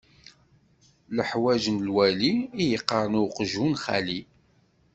[1.17, 4.19] Lḥewj n lwali i yeqqaṛen i uqjun xali.